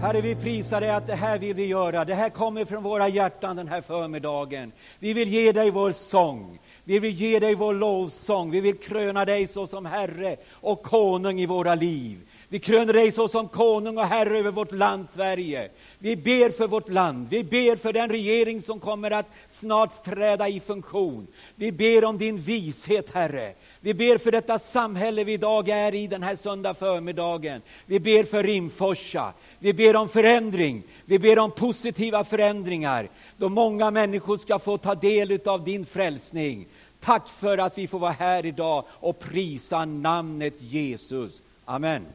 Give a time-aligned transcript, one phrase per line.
[0.00, 2.04] Herre, vi prisar dig att det här vill vi göra.
[2.04, 4.72] Det här kommer från våra hjärtan den här förmiddagen.
[4.98, 6.58] Vi vill ge dig vår sång.
[6.84, 8.50] Vi vill ge dig vår lovsång.
[8.50, 12.27] Vi vill kröna dig såsom Herre och konung i våra liv.
[12.50, 15.70] Vi kröner dig såsom konung och herre över vårt land Sverige.
[15.98, 17.28] Vi ber för vårt land.
[17.30, 21.26] Vi ber för den regering som kommer att snart träda i funktion.
[21.54, 23.54] Vi ber om din vishet, Herre.
[23.80, 27.62] Vi ber för detta samhälle vi idag är i den här söndag förmiddagen.
[27.86, 29.32] Vi ber för Rimforsa.
[29.58, 30.82] Vi ber om förändring.
[31.04, 36.66] Vi ber om positiva förändringar då många människor ska få ta del av din frälsning.
[37.00, 41.42] Tack för att vi får vara här idag och prisa namnet Jesus.
[41.64, 42.06] Amen.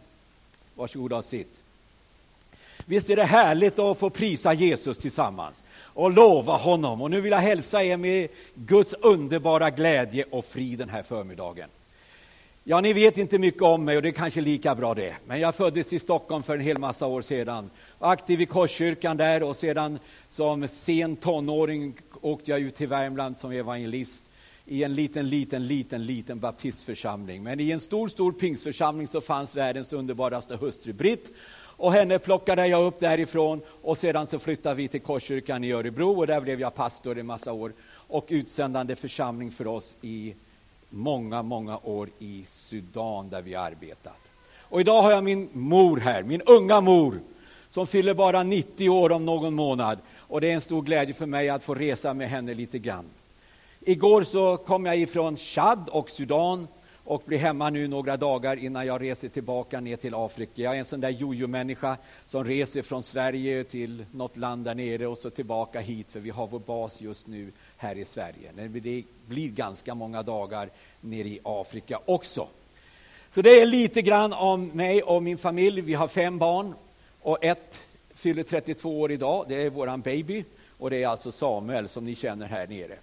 [0.76, 1.60] Varsågoda och sitt.
[2.86, 7.02] Visst är det härligt att få prisa Jesus tillsammans och lova honom.
[7.02, 11.70] Och nu vill jag hälsa er med Guds underbara glädje och frid den här förmiddagen.
[12.64, 15.16] Ja, ni vet inte mycket om mig och det är kanske lika bra det.
[15.28, 17.70] Men jag föddes i Stockholm för en hel massa år sedan.
[18.00, 23.52] Aktiv i Korskyrkan där och sedan som sen tonåring åkte jag ut till Värmland som
[23.52, 24.26] evangelist
[24.66, 27.44] i en liten, liten, liten, liten baptistförsamling.
[27.44, 31.32] Men i en stor, stor pingstförsamling så fanns världens underbaraste hustru Britt.
[31.78, 36.20] Och henne plockade jag upp därifrån och sedan så flyttade vi till Korskyrkan i Örebro
[36.20, 37.74] och där blev jag pastor i massa år
[38.08, 40.34] och utsändande församling för oss i
[40.90, 44.20] många, många år i Sudan där vi arbetat.
[44.60, 47.20] Och idag har jag min mor här, min unga mor,
[47.70, 50.00] som fyller bara 90 år om någon månad.
[50.18, 53.06] Och det är en stor glädje för mig att få resa med henne lite grann.
[53.86, 56.68] Igår så kom jag ifrån Chad och Sudan
[57.04, 60.62] och blir hemma nu några dagar innan jag reser tillbaka ner till Afrika.
[60.62, 65.08] Jag är en sån där jojo-människa som reser från Sverige till något land där nere
[65.08, 68.52] och så tillbaka hit för vi har vår bas just nu här i Sverige.
[68.56, 70.70] Det blir ganska många dagar
[71.02, 72.48] nere i Afrika också.
[73.30, 75.82] Så det är lite grann om mig och min familj.
[75.82, 76.74] Vi har fem barn
[77.22, 77.80] och ett
[78.14, 79.46] fyller 32 år idag.
[79.48, 80.44] Det är våran baby
[80.78, 82.98] och det är alltså Samuel som ni känner här nere.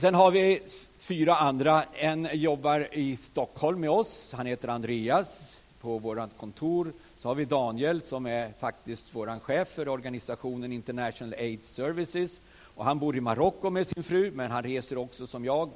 [0.00, 0.62] Sen har vi
[0.98, 1.84] fyra andra.
[1.94, 4.32] En jobbar i Stockholm med oss.
[4.36, 6.92] Han heter Andreas på vårt kontor.
[7.18, 12.40] Så har vi Daniel som är faktiskt vår chef för organisationen International Aid Services.
[12.74, 15.70] Och han bor i Marocko med sin fru, men han reser också som jag,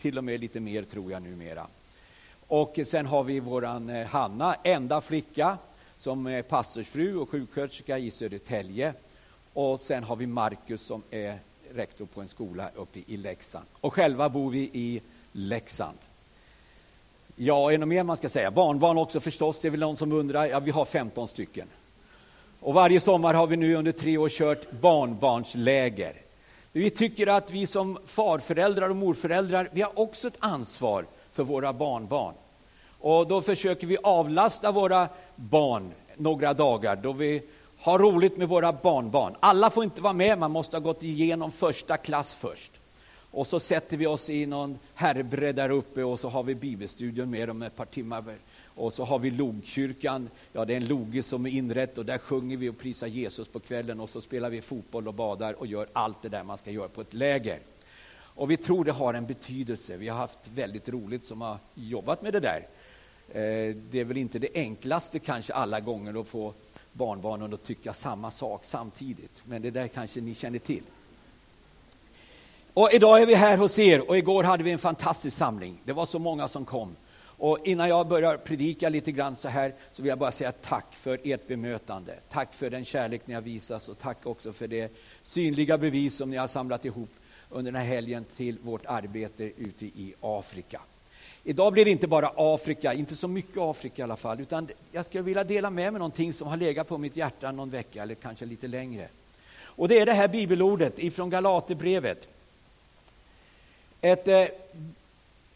[0.00, 1.66] till och med lite mer tror jag numera.
[2.48, 5.58] Och sen har vi våran eh, Hanna, enda flicka,
[5.96, 8.94] som är pastorsfru och sjuksköterska i Södertälje.
[9.52, 11.38] Och sen har vi Markus som är
[11.74, 13.66] rektor på en skola uppe i Leksand.
[13.80, 15.00] Och själva bor vi i
[15.32, 15.98] Leksand.
[17.36, 18.50] Ja, är det mer man ska säga?
[18.50, 20.46] Barnbarn också förstås, det är väl någon som undrar.
[20.46, 21.68] Ja, vi har 15 stycken.
[22.60, 26.14] Och varje sommar har vi nu under tre år kört barnbarnsläger.
[26.72, 31.72] Vi tycker att vi som farföräldrar och morföräldrar, vi har också ett ansvar för våra
[31.72, 32.34] barnbarn.
[33.00, 37.42] Och då försöker vi avlasta våra barn några dagar då vi
[37.80, 39.36] ha roligt med våra barnbarn.
[39.40, 42.72] Alla får inte vara med, man måste ha gått igenom första klass först.
[43.30, 47.30] Och så sätter vi oss i någon härbre där uppe och så har vi bibelstudion
[47.30, 48.24] med dem ett par timmar.
[48.64, 52.18] Och så har vi logkyrkan, ja det är en loge som är inrätt och där
[52.18, 55.66] sjunger vi och prisar Jesus på kvällen och så spelar vi fotboll och badar och
[55.66, 57.58] gör allt det där man ska göra på ett läger.
[58.18, 59.96] Och vi tror det har en betydelse.
[59.96, 62.66] Vi har haft väldigt roligt som har jobbat med det där.
[63.28, 66.54] Eh, det är väl inte det enklaste kanske alla gånger att få
[66.98, 69.42] barnbarnen att tycka samma sak samtidigt.
[69.44, 70.82] Men det där kanske ni känner till.
[72.74, 75.80] Och idag är vi här hos er och igår hade vi en fantastisk samling.
[75.84, 76.96] Det var så många som kom.
[77.20, 80.86] Och innan jag börjar predika lite grann så här så vill jag bara säga tack
[80.94, 82.14] för ert bemötande.
[82.30, 84.92] Tack för den kärlek ni har visat och tack också för det
[85.22, 87.10] synliga bevis som ni har samlat ihop
[87.50, 90.80] under den här helgen till vårt arbete ute i Afrika.
[91.44, 95.06] Idag blir det inte bara Afrika, inte så mycket Afrika i alla fall, utan jag
[95.06, 98.14] skulle vilja dela med mig någonting som har legat på mitt hjärta någon vecka eller
[98.14, 99.08] kanske lite längre.
[99.62, 102.28] Och det är det här bibelordet ifrån Galaterbrevet.
[104.00, 104.44] Ett eh,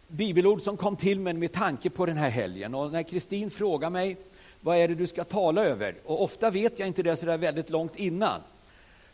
[0.08, 2.74] bibelord som kom till mig med tanke på den här helgen.
[2.74, 4.16] Och när Kristin frågar mig
[4.60, 7.38] vad är det du ska tala över, och ofta vet jag inte det så där
[7.38, 8.40] väldigt långt innan,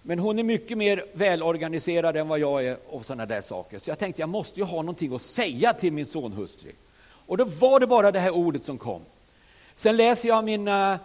[0.03, 3.79] men hon är mycket mer välorganiserad än vad jag är och sådana där saker.
[3.79, 6.73] Så jag tänkte jag måste ju ha någonting att säga till min sonhustru.
[7.27, 9.03] Och då var det bara det här ordet som kom.
[9.75, 10.99] Sen läser jag mina, eh,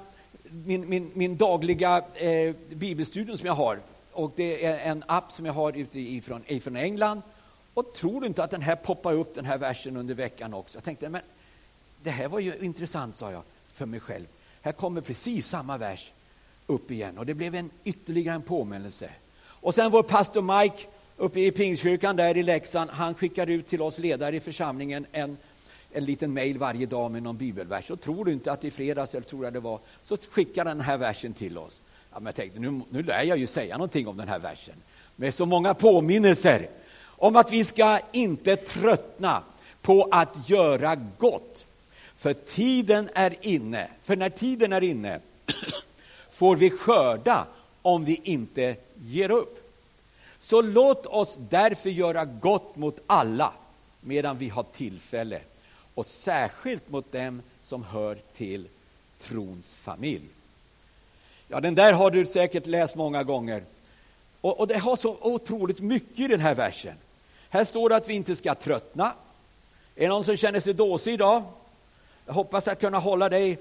[0.44, 3.80] min, min, min dagliga eh, bibelstudium som jag har.
[4.12, 7.22] Och det är en app som jag har utifrån ifrån England.
[7.74, 10.78] Och tror du inte att den här poppar upp den här versen under veckan också?
[10.78, 11.22] Jag tänkte, men
[12.04, 13.42] det här var ju intressant, sa jag
[13.74, 14.26] för mig själv.
[14.62, 16.12] Här kommer precis samma vers
[16.68, 17.18] upp igen.
[17.18, 19.10] Och det blev en ytterligare en påminnelse.
[19.46, 20.84] Och sen vår pastor Mike
[21.18, 25.38] uppe i Pingstkyrkan där i Leksand, han skickar ut till oss ledare i församlingen en,
[25.92, 27.92] en liten mail varje dag med någon bibelvers.
[27.92, 30.82] Och tror du inte att i fredags, eller tror jag det var, så skickar den
[30.82, 31.80] här versen till oss.
[32.12, 34.76] Ja, men jag tänkte, nu, nu lär jag ju säga någonting om den här versen.
[35.16, 36.70] Med så många påminnelser
[37.06, 39.44] om att vi ska inte tröttna
[39.82, 41.68] på att göra gott.
[42.18, 45.20] För tiden är inne, för när tiden är inne
[46.44, 47.46] får vi skörda
[47.82, 49.72] om vi inte ger upp.
[50.40, 53.54] Så låt oss därför göra gott mot alla
[54.02, 55.40] medan vi har tillfälle
[55.96, 58.68] och särskilt mot dem som hör till
[59.20, 60.28] trons familj.
[61.48, 63.64] Ja, den där har du säkert läst många gånger.
[64.42, 66.96] Och, och det har så otroligt mycket i den här versen.
[67.50, 69.14] Här står det att vi inte ska tröttna.
[69.96, 71.44] Är det någon som känner sig dåsig idag?
[72.26, 73.58] Jag hoppas att kunna hålla dig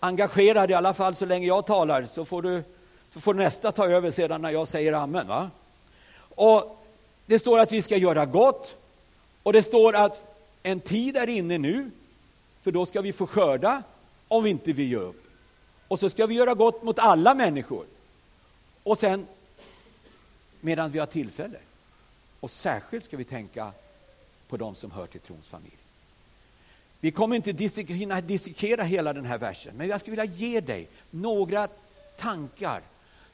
[0.00, 2.62] engagerad i alla fall så länge jag talar, så får, du,
[3.14, 5.28] så får nästa ta över sedan när jag säger amen.
[5.28, 5.50] Va?
[6.34, 6.76] Och
[7.26, 8.76] Det står att vi ska göra gott
[9.42, 11.90] och det står att en tid är inne nu,
[12.62, 13.82] för då ska vi få skörda
[14.28, 15.24] om vi inte vi ger upp.
[15.88, 17.84] Och så ska vi göra gott mot alla människor.
[18.82, 19.26] Och sen,
[20.60, 21.58] medan vi har tillfälle.
[22.40, 23.72] Och särskilt ska vi tänka
[24.48, 25.79] på de som hör till trons familj.
[27.00, 30.88] Vi kommer inte hinna dissekera hela den här versen, men jag skulle vilja ge dig
[31.10, 31.68] några
[32.16, 32.82] tankar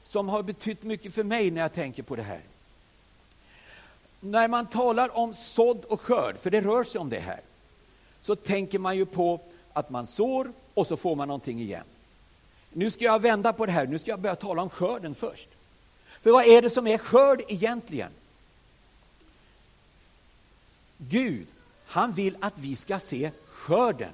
[0.03, 2.41] som har betytt mycket för mig när jag tänker på det här.
[4.19, 7.41] När man talar om sådd och skörd, för det rör sig om det här,
[8.21, 9.39] så tänker man ju på
[9.73, 11.83] att man sår och så får man någonting igen.
[12.73, 15.49] Nu ska jag vända på det här, nu ska jag börja tala om skörden först.
[16.21, 18.11] För vad är det som är skörd egentligen?
[20.97, 21.47] Gud,
[21.85, 23.31] han vill att vi ska se
[23.67, 24.11] skörden.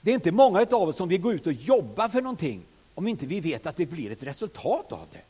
[0.00, 2.62] Det är inte många av oss som vill gå ut och jobba för någonting
[2.94, 5.20] om inte vi vet att det blir ett resultat av det.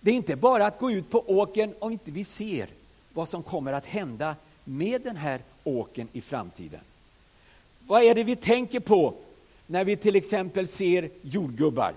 [0.00, 2.68] Det är inte bara att gå ut på åken om inte vi ser
[3.12, 6.80] vad som kommer att hända med den här åken i framtiden.
[7.86, 9.14] Vad är det vi tänker på
[9.66, 11.94] när vi till exempel ser jordgubbar?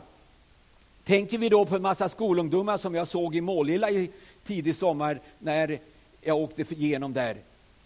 [1.04, 4.12] Tänker vi då på en massa skolungdomar som jag såg i Målilla i
[4.44, 5.80] tidig sommar när
[6.22, 7.38] jag åkte igenom där,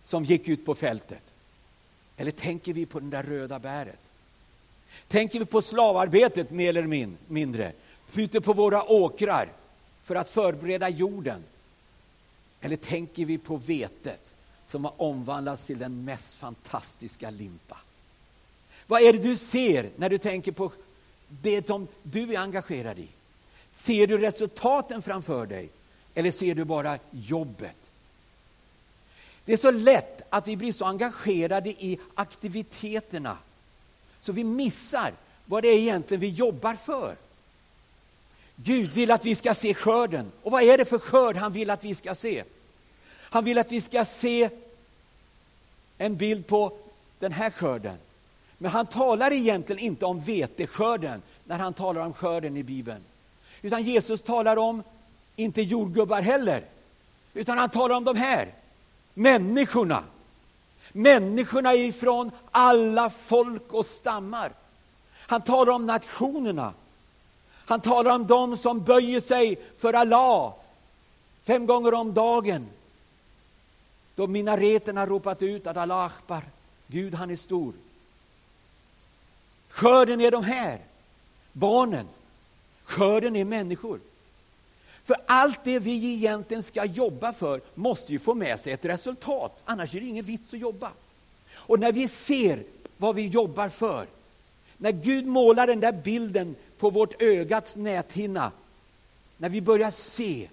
[0.03, 1.23] som gick ut på fältet?
[2.17, 3.99] Eller tänker vi på den där röda bäret?
[5.07, 7.71] Tänker vi på slavarbetet mer eller mindre,
[8.15, 9.49] ute på våra åkrar
[10.03, 11.43] för att förbereda jorden?
[12.61, 14.19] Eller tänker vi på vetet
[14.67, 17.77] som har omvandlats till den mest fantastiska limpa?
[18.87, 20.71] Vad är det du ser när du tänker på
[21.27, 23.07] det som du är engagerad i?
[23.75, 25.69] Ser du resultaten framför dig
[26.13, 27.82] eller ser du bara jobbet?
[29.45, 33.37] Det är så lätt att vi blir så engagerade i aktiviteterna
[34.21, 35.13] så vi missar
[35.45, 37.15] vad det är egentligen vi jobbar för.
[38.55, 40.31] Gud vill att vi ska se skörden.
[40.43, 42.43] Och vad är det för skörd han vill att vi ska se?
[43.19, 44.49] Han vill att vi ska se
[45.97, 46.77] en bild på
[47.19, 47.97] den här skörden.
[48.57, 53.01] Men han talar egentligen inte om veteskörden när han talar om skörden i Bibeln.
[53.61, 54.83] Utan Jesus talar om,
[55.35, 56.63] inte jordgubbar heller,
[57.33, 58.47] utan han talar om de här
[59.13, 60.03] människorna.
[60.91, 64.51] Människorna ifrån alla folk och stammar.
[65.13, 66.73] Han talar om nationerna.
[67.65, 70.53] Han talar om dem som böjer sig för Allah
[71.43, 72.67] fem gånger om dagen.
[74.15, 76.43] Då minareterna ropat ut att Allah Akbar,
[76.87, 77.73] Gud han är stor.
[79.69, 80.79] Skörden är de här,
[81.51, 82.07] barnen.
[82.83, 83.99] Skörden är människor.
[85.03, 89.61] För allt det vi egentligen ska jobba för måste ju få med sig ett resultat,
[89.65, 90.91] annars är det ingen vits att jobba.
[91.53, 92.63] Och när vi ser
[92.97, 94.07] vad vi jobbar för,
[94.77, 98.51] när Gud målar den där bilden på vårt ögats näthinna,
[99.37, 100.49] när vi börjar se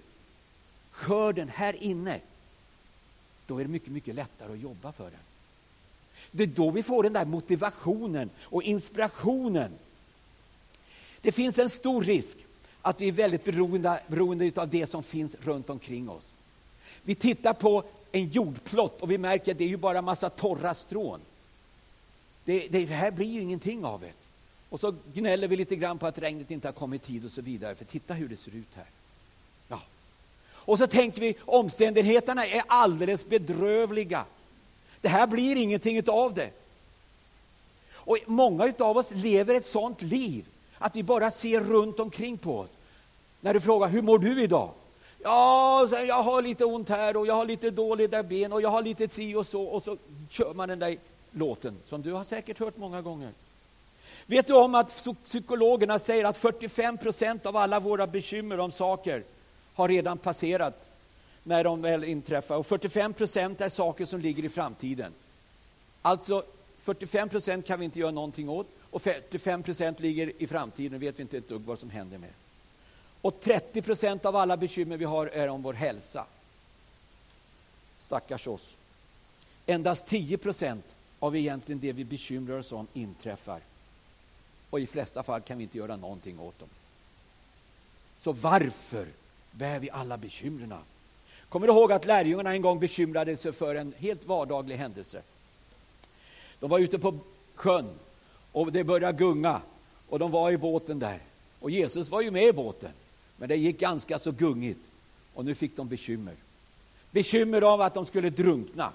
[0.91, 2.19] skörden här inne,
[3.45, 5.19] då är det mycket, mycket lättare att jobba för den.
[6.31, 9.71] Det är då vi får den där motivationen och inspirationen.
[11.21, 12.37] Det finns en stor risk
[12.81, 16.23] att vi är väldigt beroende, beroende av det som finns runt omkring oss.
[17.03, 20.73] Vi tittar på en jordplott och vi märker att det är ju bara massa torra
[20.73, 21.19] strån.
[22.45, 24.11] Det, det här blir ju ingenting av det.
[24.69, 27.31] Och så gnäller vi lite grann på att regnet inte har kommit i tid och
[27.31, 28.85] så vidare, för titta hur det ser ut här.
[29.67, 29.81] Ja.
[30.51, 34.25] Och så tänker vi omständigheterna är alldeles bedrövliga.
[35.01, 36.49] Det här blir ingenting av det.
[37.93, 40.45] Och många av oss lever ett sånt liv
[40.81, 42.69] att vi bara ser runt omkring på oss.
[43.41, 44.69] När du frågar hur mår du idag?
[45.23, 48.81] Ja, jag har lite ont här och jag har lite dåliga ben och jag har
[48.81, 49.97] lite si och så och så
[50.29, 50.97] kör man den där
[51.31, 53.31] låten som du har säkert hört många gånger.
[54.25, 59.23] Vet du om att psykologerna säger att 45 procent av alla våra bekymmer om saker
[59.73, 60.89] har redan passerat
[61.43, 65.11] när de väl inträffar och 45 procent är saker som ligger i framtiden.
[66.01, 66.43] Alltså
[66.77, 71.19] 45 procent kan vi inte göra någonting åt och 45 procent ligger i framtiden, vet
[71.19, 72.29] vi inte ett dugg vad som händer med.
[73.21, 76.25] Och 30 procent av alla bekymmer vi har är om vår hälsa.
[77.99, 78.73] Stackars oss.
[79.65, 80.85] Endast 10 procent
[81.19, 83.59] av egentligen det vi bekymrar oss om inträffar.
[84.69, 86.69] Och i flesta fall kan vi inte göra någonting åt dem.
[88.21, 89.07] Så varför
[89.51, 90.73] bär vi alla bekymren?
[91.49, 95.21] Kommer du ihåg att lärjungarna en gång bekymrade sig för en helt vardaglig händelse?
[96.59, 97.19] De var ute på
[97.55, 97.99] sjön
[98.51, 99.61] och det började gunga
[100.09, 101.19] och de var i båten där.
[101.59, 102.91] Och Jesus var ju med i båten,
[103.37, 104.79] men det gick ganska så gungigt
[105.33, 106.33] och nu fick de bekymmer.
[107.11, 108.91] Bekymmer av att de skulle drunkna.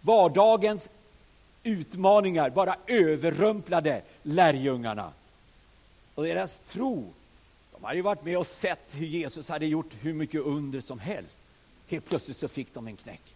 [0.00, 0.88] Vardagens
[1.62, 5.12] utmaningar bara överrumplade lärjungarna.
[6.14, 7.12] Och deras tro,
[7.72, 10.98] de hade ju varit med och sett hur Jesus hade gjort hur mycket under som
[10.98, 11.38] helst.
[11.88, 13.35] Helt plötsligt så fick de en knäck.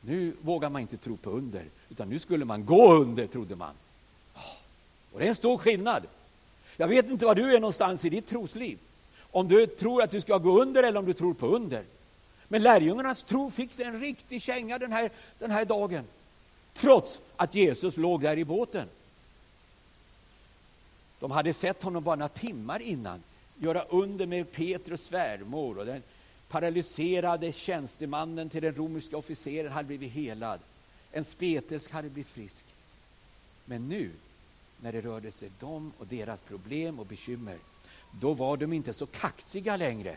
[0.00, 3.74] Nu vågar man inte tro på under, utan nu skulle man gå under, trodde man.
[4.34, 4.40] Ah,
[5.12, 6.02] och det är en stor skillnad.
[6.76, 8.78] Jag vet inte var du är någonstans i ditt trosliv.
[9.30, 11.84] Om du tror att du ska gå under eller om du tror på under.
[12.48, 16.04] Men lärjungarnas tro fick sig en riktig känga den här, den här dagen.
[16.74, 18.88] Trots att Jesus låg där i båten.
[21.20, 23.22] De hade sett honom bara några timmar innan
[23.56, 26.02] göra under med Petrus svärmor och den
[26.48, 30.60] paralyserade tjänstemannen till den romerska officeren hade blivit helad.
[31.12, 32.64] En spetälsk hade blivit frisk.
[33.64, 34.10] Men nu,
[34.80, 37.58] när det rörde sig dem och deras problem och bekymmer,
[38.20, 40.16] då var de inte så kaxiga längre.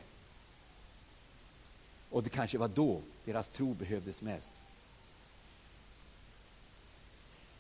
[2.09, 4.51] Och det kanske var då deras tro behövdes mest.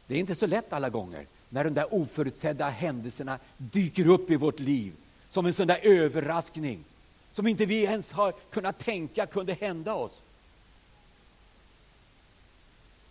[0.07, 4.35] Det är inte så lätt alla gånger när de där oförutsedda händelserna dyker upp i
[4.35, 4.93] vårt liv
[5.29, 6.83] som en sån där överraskning
[7.31, 10.21] som inte vi ens har kunnat tänka kunde hända oss.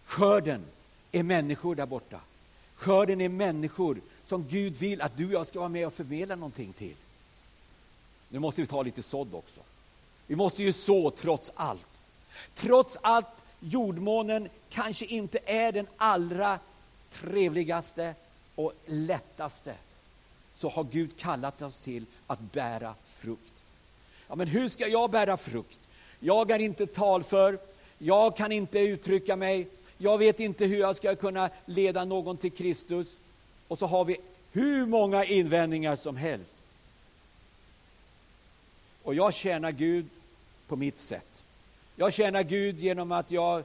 [0.05, 0.65] Skörden
[1.12, 2.21] är människor där borta.
[2.75, 6.37] Skörden är människor som Gud vill att du och jag ska vara med och förmedla
[6.37, 6.95] någonting till.
[8.29, 9.61] Nu måste vi ta lite sådd också.
[10.27, 11.87] Vi måste ju så trots allt.
[12.55, 16.59] Trots att jordmånen kanske inte är den allra
[17.12, 18.15] trevligaste
[18.55, 19.75] och lättaste
[20.57, 23.50] så har Gud kallat oss till att bära frukt.
[24.31, 25.79] Ja, men hur ska jag bära frukt?
[26.21, 27.59] Jag är inte talför,
[27.99, 29.67] jag kan inte uttrycka mig,
[29.99, 33.17] jag vet inte hur jag ska kunna leda någon till Kristus.
[33.69, 34.17] Och så har vi
[34.53, 36.55] hur många invändningar som helst.
[39.03, 40.07] Och jag tjänar Gud
[40.67, 41.43] på mitt sätt.
[41.97, 43.65] Jag tjänar Gud genom att jag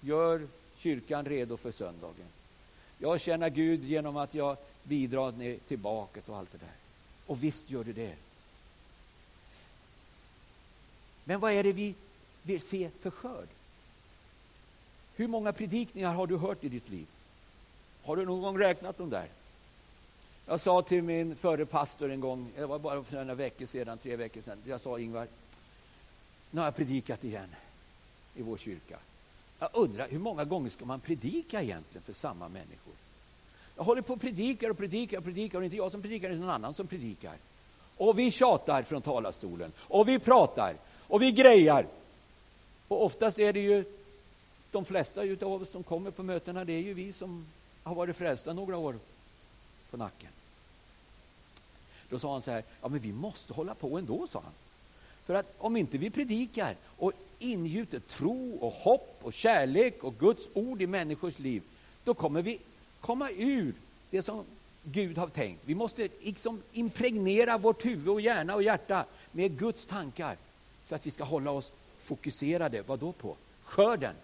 [0.00, 0.46] gör
[0.78, 2.26] kyrkan redo för söndagen.
[2.98, 6.74] Jag tjänar Gud genom att jag bidrar till baket och allt det där.
[7.26, 8.14] Och visst gör du det.
[11.28, 11.94] Men vad är det vi
[12.42, 13.48] vill se för skörd?
[15.16, 17.06] Hur många predikningar har du hört i ditt liv?
[18.04, 19.28] Har du någon gång räknat dem där?
[20.46, 23.98] Jag sa till min förre pastor en gång, det var bara för några veckor sedan,
[23.98, 25.26] tre veckor sedan, jag sa Ingvar,
[26.50, 27.48] nu har jag predikat igen
[28.34, 28.98] i vår kyrka.
[29.58, 32.94] Jag undrar hur många gånger ska man predika egentligen för samma människor?
[33.76, 36.40] Jag håller på och predikar och predikar och predikar och inte jag som predikar, utan
[36.40, 37.36] någon annan som predikar.
[37.96, 40.76] Och vi tjatar från talarstolen och vi pratar
[41.08, 41.86] och vi grejar.
[42.88, 43.84] Och oftast är det ju
[44.70, 47.46] de flesta av oss som kommer på mötena, det är ju vi som
[47.82, 48.98] har varit frälsta några år
[49.90, 50.30] på nacken.
[52.08, 54.52] Då sa han så här, ja men vi måste hålla på ändå, sa han.
[55.26, 60.48] För att om inte vi predikar och ingjuter tro och hopp och kärlek och Guds
[60.54, 61.62] ord i människors liv,
[62.04, 62.58] då kommer vi
[63.00, 63.74] komma ur
[64.10, 64.44] det som
[64.82, 65.62] Gud har tänkt.
[65.64, 70.36] Vi måste liksom impregnera vårt huvud och hjärna och hjärta med Guds tankar
[70.86, 71.70] för att vi ska hålla oss
[72.02, 72.82] fokuserade.
[72.82, 73.36] Vad då på?
[73.64, 74.14] Skörden.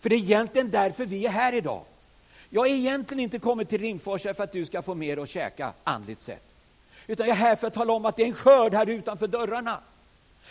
[0.00, 1.82] För det är egentligen därför vi är här idag.
[2.50, 5.72] Jag är egentligen inte kommit till Rimforsa för att du ska få mer att käka
[5.84, 6.42] andligt sett.
[7.06, 9.26] Utan jag är här för att tala om att det är en skörd här utanför
[9.26, 9.80] dörrarna.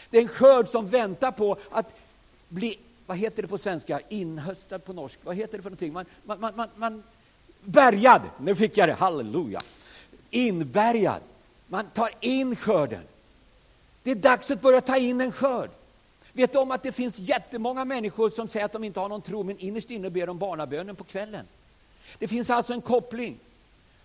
[0.10, 1.94] Det är en skörd som väntar på att
[2.50, 5.94] bli, vad heter det på svenska, inhöstad på norsk, vad heter det för någonting?
[5.94, 7.04] Man, man, man, man, man
[7.64, 9.62] bärgad, nu fick jag det, halleluja.
[10.30, 11.22] Inbärgad.
[11.68, 13.04] Man tar in skörden.
[14.06, 15.70] Det är dags att börja ta in en skörd.
[16.34, 19.22] Vet du om att det finns jättemånga människor som säger att de inte har någon
[19.22, 21.46] tro, men innerst inne ber de barnabönen på kvällen.
[22.20, 23.38] Det finns alltså en koppling.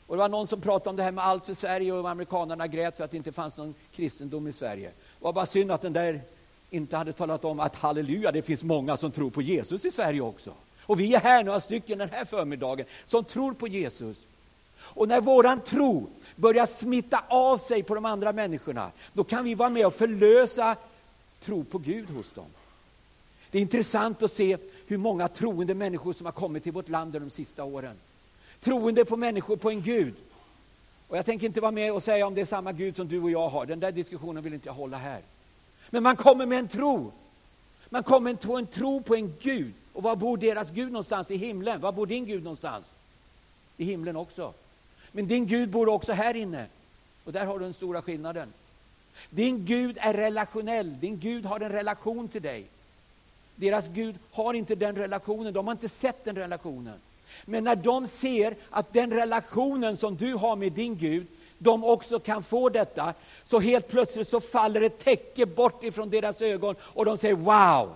[0.06, 2.66] Och det var någon som pratade om det här med allt för Sverige och amerikanerna
[2.66, 4.88] grät för att det inte fanns någon kristendom i Sverige.
[4.88, 6.20] Det var bara synd att den där
[6.70, 10.20] inte hade talat om att halleluja, det finns många som tror på Jesus i Sverige
[10.20, 10.52] också.
[10.82, 14.16] Och vi är här några stycken den här förmiddagen som tror på Jesus.
[14.78, 16.06] Och när våran tro
[16.40, 20.76] börjar smitta av sig på de andra människorna, då kan vi vara med och förlösa
[21.40, 22.46] tro på Gud hos dem.
[23.50, 24.56] Det är intressant att se
[24.86, 27.96] hur många troende människor som har kommit till vårt land de sista åren.
[28.60, 30.14] Troende på människor, på en Gud.
[31.08, 33.20] Och jag tänker inte vara med och säga om det är samma Gud som du
[33.20, 33.66] och jag har.
[33.66, 35.20] Den där diskussionen vill inte jag hålla här.
[35.90, 37.12] Men man kommer med en tro.
[37.88, 39.72] Man kommer med en tro på en Gud.
[39.92, 41.30] Och var bor deras Gud någonstans?
[41.30, 41.80] I himlen.
[41.80, 42.84] Var bor din Gud någonstans?
[43.76, 44.52] I himlen också.
[45.12, 46.66] Men din Gud bor också här inne.
[47.24, 48.52] Och där har du den stora skillnaden.
[49.30, 51.00] Din Gud är relationell.
[51.00, 52.64] Din Gud har en relation till dig.
[53.56, 55.52] Deras Gud har inte den relationen.
[55.52, 56.98] De har inte sett den relationen.
[57.44, 61.26] Men när de ser att den relationen som du har med din Gud,
[61.58, 63.14] de också kan få detta,
[63.46, 67.94] så helt plötsligt så faller ett täcke bort ifrån deras ögon och de säger wow!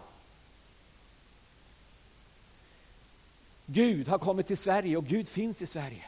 [3.66, 6.04] Gud har kommit till Sverige och Gud finns i Sverige.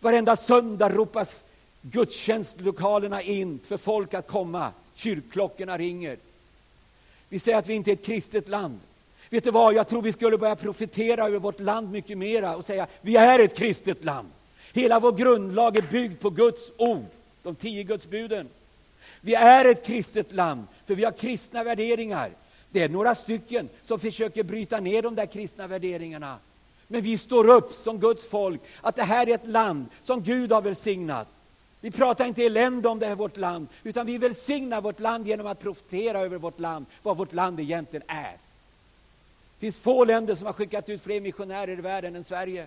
[0.00, 1.44] Varenda söndag ropas
[1.82, 4.72] gudstjänstlokalerna in för folk att komma.
[4.94, 6.16] Kyrkklockorna ringer.
[7.28, 8.80] Vi säger att vi inte är ett kristet land.
[9.30, 12.64] Vet du vad, jag tror vi skulle börja profetera över vårt land mycket mera och
[12.64, 14.28] säga vi är ett kristet land.
[14.72, 17.06] Hela vår grundlag är byggd på Guds ord,
[17.42, 18.48] de tio Gudsbuden.
[19.20, 22.30] Vi är ett kristet land, för vi har kristna värderingar.
[22.70, 26.38] Det är några stycken som försöker bryta ner de där kristna värderingarna.
[26.88, 30.52] Men vi står upp som Guds folk, att det här är ett land som Gud
[30.52, 31.28] har välsignat.
[31.80, 35.46] Vi pratar inte elände om det här vårt land, utan vi välsignar vårt land genom
[35.46, 38.32] att profetera över vårt land, vad vårt land egentligen är.
[38.32, 42.66] Det finns få länder som har skickat ut fler missionärer i världen än Sverige.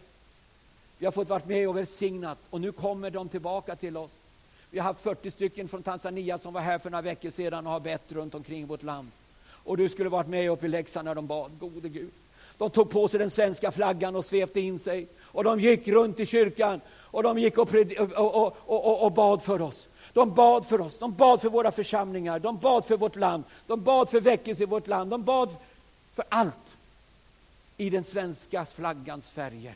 [0.98, 4.12] Vi har fått vara med och välsignat och nu kommer de tillbaka till oss.
[4.72, 7.74] Vi har haft 40 stycken från Tanzania som var här för några veckor sedan och
[7.74, 9.12] har bett runt omkring vårt land.
[9.64, 12.12] Och du skulle varit med uppe i Leksand när de bad, gode Gud.
[12.62, 15.08] De tog på sig den svenska flaggan och svepte in sig.
[15.22, 17.76] Och de gick runt i kyrkan och de gick och,
[18.16, 19.88] och, och, och, bad för oss.
[20.14, 23.84] De bad för oss, de bad för våra församlingar, de bad för vårt land, de
[23.84, 25.56] bad för väckelse i vårt land, de bad
[26.14, 26.54] för allt
[27.78, 29.76] i den svenska flaggans färger.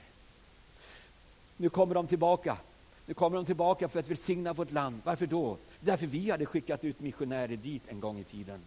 [1.58, 2.58] Nu kommer de tillbaka.
[3.06, 5.02] Nu kommer de tillbaka för att välsigna vårt land.
[5.04, 5.58] Varför då?
[5.80, 8.60] Därför vi hade skickat ut missionärer dit en gång i tiden.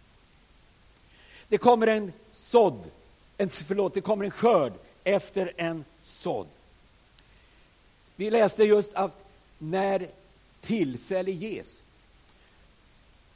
[1.47, 2.83] Det kommer en sådd,
[3.39, 4.73] en, förlåt, det kommer en skörd
[5.03, 6.47] efter en sådd.
[8.15, 9.25] Vi läste just att
[9.57, 10.07] när
[10.61, 11.79] tillfälle ges.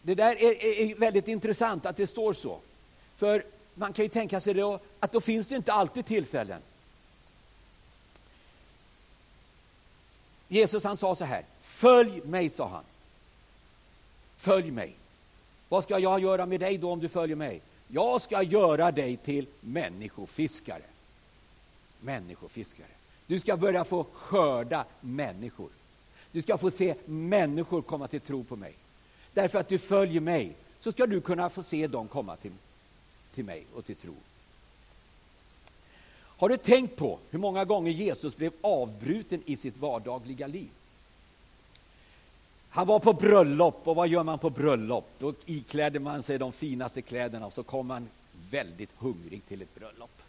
[0.02, 2.60] Det där är, är, väldigt intressant att det står så.
[3.18, 6.62] För man kan ju tänka sig då, att då finns det inte alltid tillfällen.
[10.48, 12.84] Jesus han sa så här, följ mig, sa han.
[14.38, 14.94] Följ mig.
[15.70, 17.62] Vad ska jag göra med dig då om du följer mig?
[17.94, 20.82] Jag ska göra dig till människofiskare.
[22.02, 22.88] Människofiskare.
[23.28, 25.70] Du ska börja få skörda människor.
[26.32, 28.74] Du ska få se människor komma till tro på mig.
[29.34, 32.52] Därför att du följer mig så ska du kunna få se dem komma till,
[33.34, 34.14] till mig och till tro.
[36.16, 40.70] Har du tänkt på hur många gånger Jesus blev avbruten i sitt vardagliga liv?
[42.76, 45.10] Han var på bröllop, och vad gör man på bröllop?
[45.20, 48.10] Då ikläder man sig de finaste kläderna och så kommer man
[48.52, 50.22] väldigt hungrig till ett bröllop.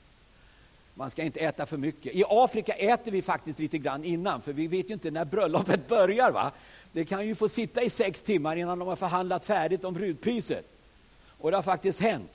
[0.94, 2.14] Man ska inte äta för mycket.
[2.14, 5.88] I Afrika äter vi faktiskt lite grann innan, för vi vet ju inte när bröllopet
[5.88, 6.30] börjar.
[6.30, 6.52] va?
[6.92, 10.66] Det kan ju få sitta i sex timmar innan de har förhandlat färdigt om brudpriset.
[11.38, 12.33] Och det har faktiskt hänt.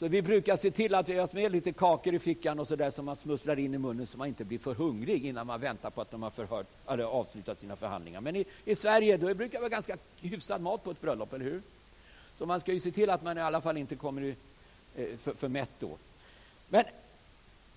[0.00, 2.90] Så vi brukar se till att vi har med lite kakor i fickan och sådär
[2.90, 5.90] som man smusslar in i munnen så man inte blir för hungrig innan man väntar
[5.90, 8.20] på att de har förhört, eller avslutat sina förhandlingar.
[8.20, 11.44] Men i, i Sverige då brukar det vara ganska hyfsad mat på ett bröllop, eller
[11.44, 11.62] hur?
[12.38, 14.34] Så man ska ju se till att man i alla fall inte kommer i,
[14.96, 15.96] eh, för, för mätt då.
[16.68, 16.84] Men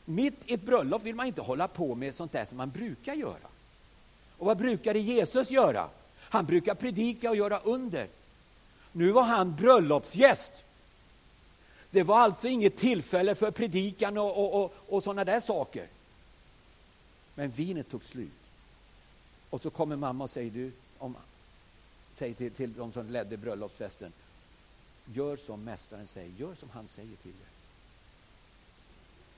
[0.06, 3.14] mitt i ett bröllop vill man inte hålla på med sånt där som man brukar
[3.14, 3.48] göra.
[4.38, 5.90] Och vad brukade Jesus göra?
[6.20, 8.08] Han brukar predika och göra under.
[8.92, 10.54] Nu var han bröllopsgäst.
[11.94, 15.88] Det var alltså inget tillfälle för predikan och, och, och, och sådana där saker.
[17.36, 18.32] Men vinet tog slut.
[19.50, 21.16] Och så kommer mamma och säger, du, om,
[22.14, 24.12] säger till, till de som ledde bröllopsfesten,
[25.06, 27.52] gör som mästaren säger, gör som han säger till dig.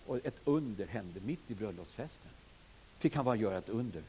[0.05, 2.31] Och ett under hände mitt i bröllopsfesten.
[2.99, 4.03] Fick han bara göra ett under.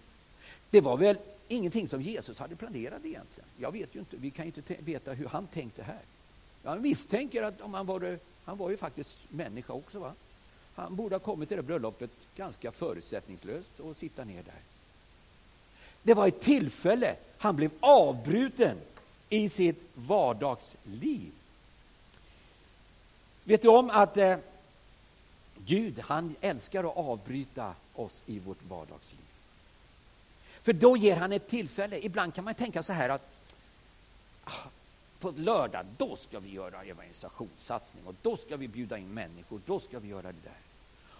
[0.71, 3.49] Det var väl ingenting som Jesus hade planerat egentligen.
[3.57, 6.03] Jag vet ju inte, vi kan ju inte veta hur han tänkte här.
[6.63, 9.99] Jag misstänker att om han var, han var ju faktiskt människa också.
[9.99, 10.13] va?
[10.75, 14.61] Han borde ha kommit till det bröllopet ganska förutsättningslöst och sitta ner där.
[16.03, 18.77] Det var ett tillfälle han blev avbruten
[19.29, 21.33] i sitt vardagsliv.
[23.45, 24.39] Vet du om att eh,
[25.57, 29.21] Gud han älskar att avbryta oss i vårt vardagsliv.
[30.63, 32.05] För då ger han ett tillfälle.
[32.05, 33.36] Ibland kan man tänka så här att
[35.21, 39.81] på lördag, då ska vi göra evangelisationssatsning och då ska vi bjuda in människor, då
[39.81, 40.59] ska vi göra det där.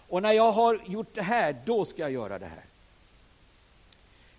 [0.09, 2.63] Och när jag har gjort det här, då ska jag göra det här.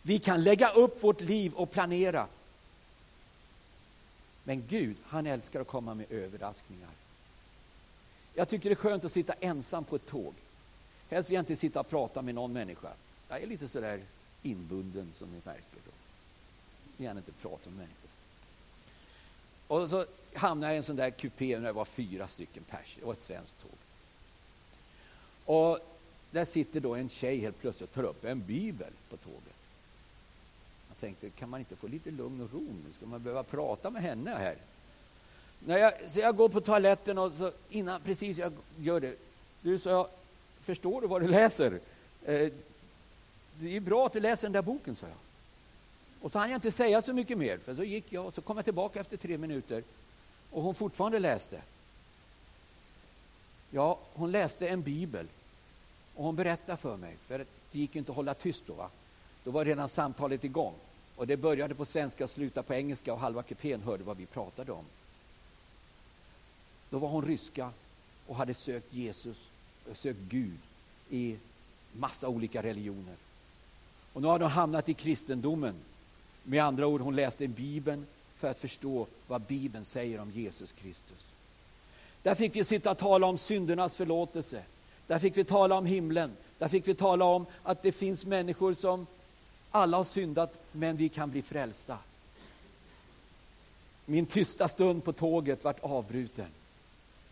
[0.03, 2.27] Vi kan lägga upp vårt liv och planera.
[4.45, 6.91] Men Gud, han älskar att komma med överraskningar.
[8.35, 10.35] Jag tycker det är skönt att sitta ensam på ett tåg.
[11.11, 12.89] Helst vill jag inte sitta och prata med någon människa.
[13.29, 14.01] Jag är lite sådär
[14.43, 15.81] inbunden som ni märker.
[15.85, 15.91] Då.
[16.87, 18.08] Jag vill gärna inte prata med människor.
[19.69, 22.97] Och så hamnade jag i en sån där kupé när det var fyra stycken pers.
[22.99, 23.71] Det var ett svenskt tåg.
[25.45, 25.79] Och
[26.31, 29.43] där sitter då en tjej helt plötsligt och tar upp en bibel på tåget.
[30.89, 32.93] Jag tänkte, kan man inte få lite lugn och ro nu?
[32.97, 34.57] Ska man behöva prata med henne här?
[35.67, 39.17] När jag, så jag går på toaletten och så innan precis jag gör det.
[39.61, 40.09] Du, sa jag,
[40.61, 41.81] förstår du vad du läser?
[42.25, 42.53] Eh,
[43.55, 45.17] det är bra att du läser den där boken, sa jag.
[46.21, 48.41] Och så hann jag inte säga så mycket mer, för så gick jag och så
[48.41, 49.83] kom jag tillbaka efter tre minuter
[50.51, 51.63] och hon fortfarande läste.
[53.71, 55.27] Ja, hon läste en bibel
[56.15, 57.39] och hon berättade för mig, för
[57.73, 58.73] det gick inte att hålla tyst då.
[58.73, 58.91] Va?
[59.45, 60.75] Då var redan samtalet igång.
[61.17, 64.27] Och det började på svenska och slutade på engelska och halva kupén hörde vad vi
[64.27, 64.85] pratade om.
[66.91, 67.71] Då var hon ryska
[68.27, 69.37] och hade sökt Jesus,
[69.89, 70.59] eh, sökt Gud
[71.11, 71.37] i
[71.93, 73.15] massa olika religioner.
[74.13, 75.75] Och nu har hon hamnat i kristendomen.
[76.49, 78.07] Med andra ord, hon läste Bibeln
[78.37, 81.25] för att förstå vad Bibeln säger om Jesus Kristus.
[82.23, 84.63] Där fick vi sitta och tala om syndernas förlåtelse.
[85.07, 86.37] Där fick vi tala om himlen.
[86.59, 89.07] Där fick vi tala om att det finns människor som
[89.71, 91.99] alla har syndat, men vi kan bli frälsta.
[94.05, 96.49] Min tysta stund på tåget vart avbruten.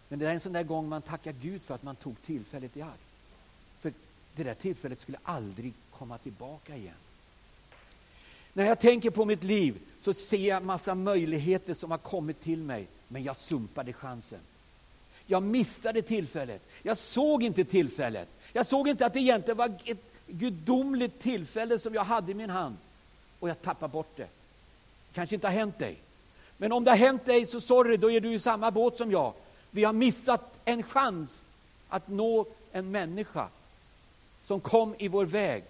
[0.09, 2.77] Men det är en sån där gång man tackar Gud för att man tog tillfället
[2.77, 3.01] i akt.
[3.81, 3.93] För
[4.37, 6.95] det där tillfället skulle aldrig komma tillbaka igen.
[8.57, 12.59] När jag tänker på mitt liv så ser jag massa möjligheter som har kommit till
[12.59, 14.39] mig, men jag sumpade chansen.
[15.27, 16.63] Jag missade tillfället.
[16.83, 18.29] Jag såg inte tillfället.
[18.53, 22.51] Jag såg inte att det egentligen var ett gudomligt tillfälle som jag hade i min
[22.51, 22.77] hand.
[23.41, 24.29] Och jag tappade bort det.
[25.13, 25.97] kanske inte har hänt dig.
[26.57, 29.11] Men om det har hänt dig så sorry, då är du i samma båt som
[29.11, 29.33] jag.
[29.71, 31.43] Vi har missat en chans
[31.89, 33.49] att nå en människa
[34.47, 35.65] som kom i vår väg.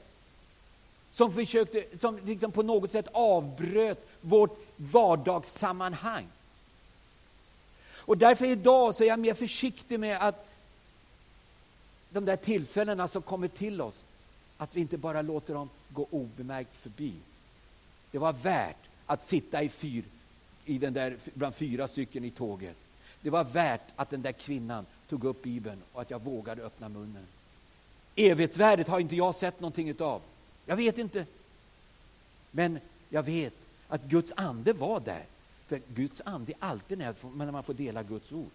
[1.16, 6.26] Som, försökte, som liksom på något sätt avbröt vårt vardagssammanhang.
[7.94, 10.48] Och därför idag så är jag mer försiktig med att
[12.10, 13.94] de där tillfällena som kommer till oss,
[14.56, 17.12] att vi inte bara låter dem gå obemärkt förbi.
[18.10, 20.04] Det var värt att sitta i fyr,
[20.64, 22.76] i den där, bland fyra stycken i tåget.
[23.20, 26.88] Det var värt att den där kvinnan tog upp Bibeln och att jag vågade öppna
[26.88, 27.26] munnen.
[28.16, 30.20] Evighetsvärdet har inte jag sett någonting utav.
[30.66, 31.26] Jag vet inte.
[32.50, 33.54] Men jag vet
[33.88, 35.24] att Guds ande var där.
[35.68, 38.50] För Guds ande är alltid när man får dela Guds ord.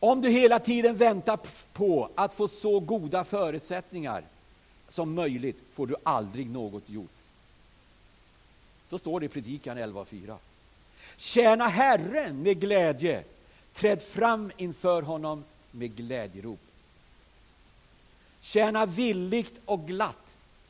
[0.00, 1.38] Om du hela tiden väntar
[1.72, 4.24] på att få så goda förutsättningar
[4.88, 7.10] som möjligt får du aldrig något gjort.
[8.90, 10.36] Så står det i Predikan 11.4.
[11.16, 13.24] Tjäna Herren med glädje,
[13.72, 16.60] träd fram inför honom med glädjerop.
[18.48, 20.26] Tjäna villigt och glatt,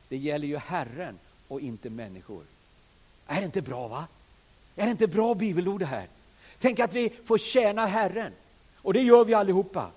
[0.09, 2.43] det gäller ju Herren och inte människor.
[3.27, 4.07] Är det inte bra va?
[4.75, 6.07] Är det inte bra bibelord det här?
[6.59, 8.31] Tänk att vi får tjäna Herren.
[8.75, 9.91] Och det gör vi allihopa.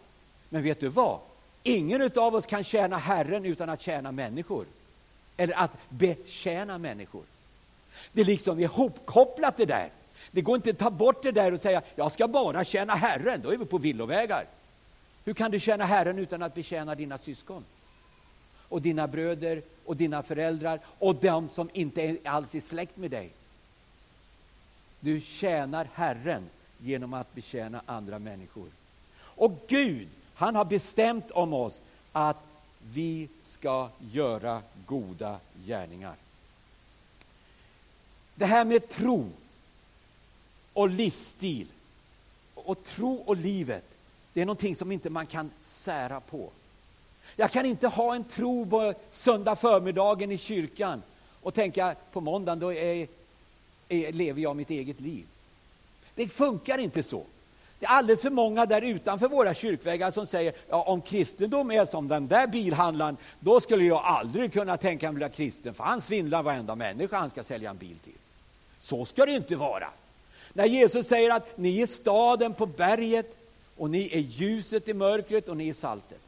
[0.48, 1.18] Men vet du vad?
[1.62, 4.66] Ingen av oss kan tjäna Herren utan att tjäna människor.
[5.36, 7.24] Eller att betjäna människor.
[8.12, 9.90] Det är liksom ihopkopplat det där.
[10.30, 13.40] Det går inte att ta bort det där och säga jag ska bara tjäna Herren,
[13.42, 14.46] då är vi på villovägar.
[15.24, 17.64] Hur kan du tjäna Herren utan att betjäna dina syskon?
[18.68, 23.30] Och dina bröder och dina föräldrar och de som inte alls är släkt med dig.
[25.00, 28.68] Du tjänar Herren genom att betjäna andra människor.
[29.20, 31.80] Och Gud, han har bestämt om oss
[32.12, 32.42] att
[32.92, 36.14] vi ska göra goda gärningar.
[38.34, 39.30] Det här med tro
[40.72, 41.66] och livsstil
[42.54, 43.84] och tro och livet,
[44.32, 46.50] det är någonting som inte man kan sära på.
[47.36, 51.02] Jag kan inte ha en tro på söndag förmiddagen i kyrkan
[51.42, 53.08] och tänka på måndagen då är,
[53.88, 55.24] är, lever jag mitt eget liv.
[56.14, 57.24] Det funkar inte så.
[57.78, 61.84] Det är alldeles för många där utanför våra kyrkväggar som säger ja, om kristendom är
[61.84, 65.84] som den där bilhandlaren, då skulle jag aldrig kunna tänka mig att bli kristen, för
[65.84, 68.12] han svindlar varenda människa han ska sälja en bil till.
[68.80, 69.88] Så ska det inte vara.
[70.52, 73.41] När Jesus säger att ni är staden på berget
[73.76, 76.20] och ni är ljuset i mörkret och ni är saltet.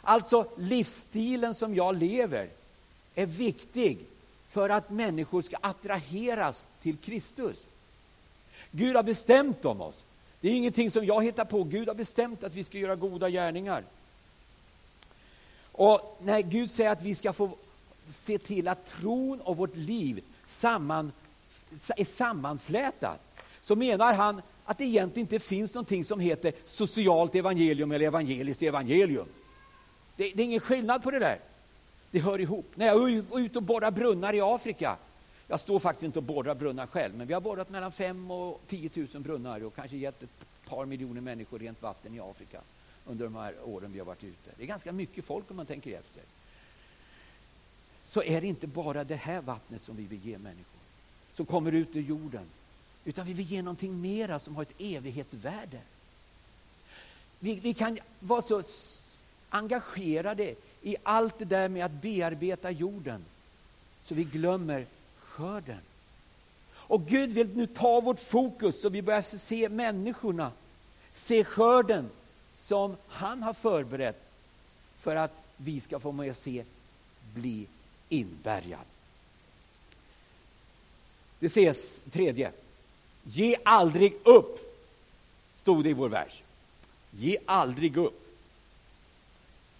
[0.00, 2.48] Alltså livsstilen som jag lever
[3.14, 3.98] är viktig
[4.50, 7.56] för att människor ska attraheras till Kristus.
[8.70, 9.94] Gud har bestämt om oss.
[10.40, 11.64] Det är ingenting som jag hittar på.
[11.64, 13.84] Gud har bestämt att vi ska göra goda gärningar.
[15.72, 17.50] Och när Gud säger att vi ska få
[18.12, 21.12] se till att tron och vårt liv samman,
[21.96, 23.20] är sammanflätat,
[23.62, 28.62] så menar han att det egentligen inte finns någonting som heter socialt evangelium eller evangeliskt
[28.62, 29.26] evangelium.
[30.16, 31.38] Det, det är ingen skillnad på det där.
[32.10, 32.66] Det hör ihop.
[32.74, 34.96] När jag är ute och borrar brunnar i Afrika,
[35.46, 38.60] jag står faktiskt inte och borrar brunnar själv, men vi har borrat mellan 5 och
[38.68, 42.60] 10 000 brunnar och kanske gett ett par miljoner människor rent vatten i Afrika
[43.06, 44.50] under de här åren vi har varit ute.
[44.56, 46.22] Det är ganska mycket folk om man tänker efter.
[48.06, 50.80] Så är det inte bara det här vattnet som vi vill ge människor,
[51.34, 52.44] som kommer ut ur jorden,
[53.04, 55.80] utan vi vill ge någonting mera som har ett evighetsvärde.
[57.38, 58.62] Vi, vi kan vara så
[59.50, 63.24] engagerade i allt det där med att bearbeta jorden
[64.04, 64.86] så vi glömmer
[65.18, 65.80] skörden.
[66.72, 70.52] Och Gud vill nu ta vårt fokus så vi börjar se människorna,
[71.14, 72.10] se skörden
[72.56, 74.30] som han har förberett
[74.98, 76.64] för att vi ska få med se
[77.34, 77.66] bli
[78.08, 78.80] inbärgad.
[81.38, 82.52] Det ses tredje.
[83.24, 84.58] Ge aldrig upp,
[85.56, 86.42] stod det i vår vers.
[87.10, 88.26] Ge aldrig upp.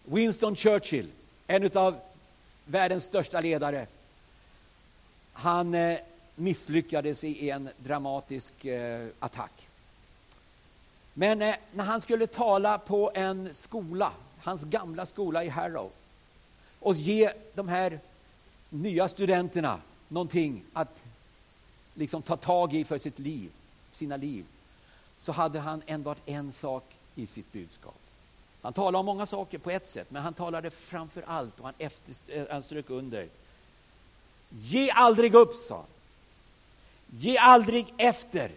[0.05, 1.09] Winston Churchill,
[1.47, 2.01] en av
[2.65, 3.87] världens största ledare,
[5.33, 5.99] han eh,
[6.35, 9.69] misslyckades i en dramatisk eh, attack.
[11.15, 15.91] Men eh, när han skulle tala på en skola, hans gamla skola i Harrow,
[16.81, 18.01] och ge de här
[18.69, 21.00] nya studenterna någonting att
[21.95, 23.51] liksom ta tag i för sitt liv,
[23.93, 24.45] sina liv,
[25.23, 27.95] så hade han enbart en sak i sitt budskap.
[28.63, 31.75] Han talade om många saker på ett sätt, men han talade framför allt, och han,
[31.79, 33.29] efter, eh, han strök under,
[34.51, 35.87] ge aldrig upp, sa han.
[37.19, 38.51] Ge aldrig efter.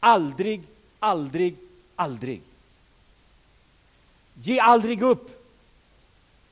[0.00, 0.62] Aldrig,
[0.98, 1.56] aldrig,
[1.96, 2.42] aldrig.
[4.34, 5.44] Ge aldrig upp.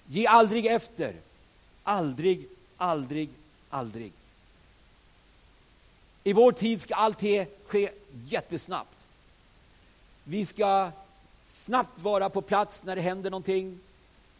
[0.06, 1.14] Ge aldrig efter.
[1.82, 3.30] Aldrig, aldrig,
[3.70, 4.12] aldrig.
[6.26, 7.20] I vår tid ska allt
[7.66, 7.90] ske
[8.24, 8.96] jättesnabbt.
[10.24, 10.90] Vi ska
[11.46, 13.80] snabbt vara på plats när det händer någonting.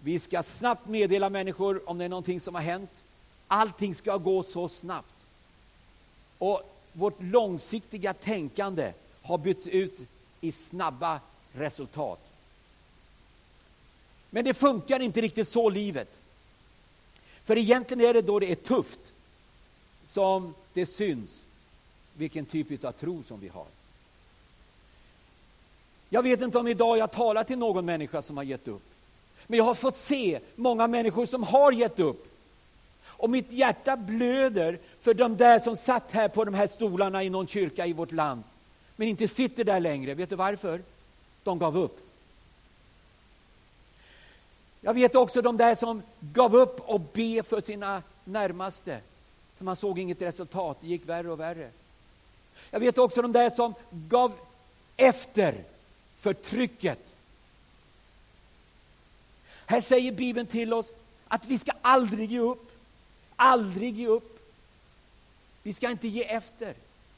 [0.01, 2.90] Vi ska snabbt meddela människor om det är någonting som har hänt.
[3.46, 5.14] Allting ska gå så snabbt.
[6.38, 10.01] Och vårt långsiktiga tänkande har bytts ut
[10.40, 11.20] i snabba
[11.53, 12.20] resultat.
[14.31, 16.18] Men det funkar inte riktigt så, livet.
[17.44, 19.01] För egentligen är det då det är tufft
[20.07, 21.42] som det syns
[22.16, 23.66] vilken typ av tro som vi har.
[26.09, 28.83] Jag vet inte om idag jag talar till någon människa som har gett upp.
[29.46, 32.26] Men jag har fått se många människor som har gett upp.
[33.07, 37.31] Och mitt hjärta blöder för de där som satt här på de här stolarna i
[37.31, 38.42] någon kyrka i vårt land,
[38.96, 40.14] men inte sitter där längre.
[40.14, 40.83] Vet du varför?
[41.44, 42.00] De gav upp.
[44.81, 49.00] Jag vet också de där som gav upp och be för sina närmaste,
[49.57, 51.70] för man såg inget resultat, det gick värre och värre.
[52.70, 54.33] Jag vet också de där som gav
[54.96, 55.64] efter
[56.18, 56.98] för trycket.
[59.66, 60.92] Här säger Bibeln till oss
[61.29, 62.70] att vi ska aldrig ge upp.
[63.37, 64.40] Aldrig ge upp.
[65.62, 66.74] Vi ska inte ge efter.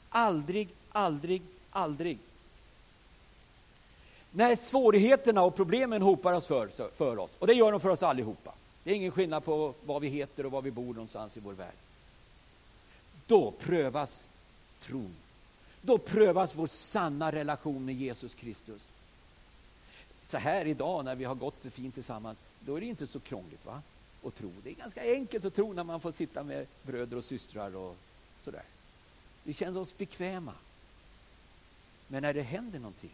[0.09, 2.17] Aldrig, aldrig, aldrig.
[4.31, 8.03] När svårigheterna och problemen hopar oss för, för oss, och det gör de för oss
[8.03, 8.53] allihopa.
[8.83, 11.53] Det är ingen skillnad på vad vi heter och var vi bor någonstans i vår
[11.53, 11.73] värld.
[13.27, 14.27] Då prövas
[14.85, 15.15] tron.
[15.81, 18.81] Då prövas vår sanna relation med Jesus Kristus.
[20.21, 23.65] Så här idag när vi har gått fint tillsammans, då är det inte så krångligt
[23.65, 23.81] va?
[24.23, 24.51] att tro.
[24.63, 27.97] Det är ganska enkelt att tro när man får sitta med bröder och systrar och
[28.43, 28.63] sådär.
[29.43, 30.53] Vi känner oss bekväma.
[32.07, 33.11] Men när det händer någonting